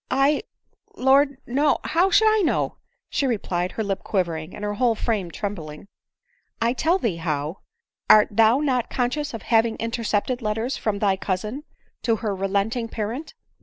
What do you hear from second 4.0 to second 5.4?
quivering, and her whole frame